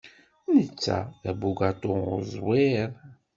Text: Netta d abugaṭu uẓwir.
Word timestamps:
Netta 0.53 0.97
d 1.23 1.23
abugaṭu 1.31 1.91
uẓwir. 2.13 2.89